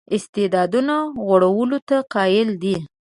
[0.15, 2.75] استعدادونو غوړولو ته قایل دی.